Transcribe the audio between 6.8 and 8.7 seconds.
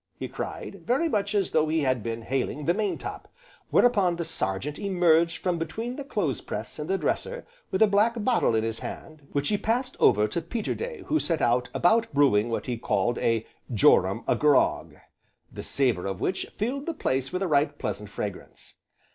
the dresser with a black bottle in